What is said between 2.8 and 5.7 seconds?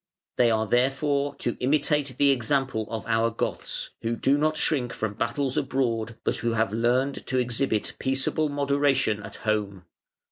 of "our Goths", who do not shrink from battles